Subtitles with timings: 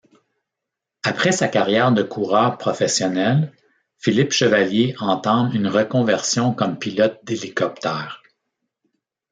[1.03, 3.53] Après sa carrière de coureur professionnel,
[3.99, 8.23] Philippe Chevallier entame une reconversion comme pilote d'hélicoptère.